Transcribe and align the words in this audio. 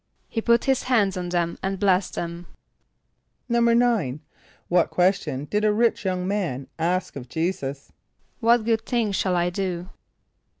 =He 0.29 0.41
put 0.41 0.63
his 0.63 0.81
hands 0.89 1.15
on 1.15 1.29
them 1.29 1.59
and 1.61 1.79
blessed 1.79 2.15
them.= 2.15 2.47
=9.= 3.51 4.19
What 4.67 4.89
question 4.89 5.45
did 5.45 5.63
a 5.63 5.71
rich 5.71 6.05
young 6.05 6.27
man 6.27 6.67
ask 6.79 7.15
of 7.15 7.29
J[=e]´[s+]us? 7.29 7.91
="What 8.39 8.65
good 8.65 8.83
thing 8.83 9.11
shall 9.11 9.35
I 9.35 9.51
do?" 9.51 9.89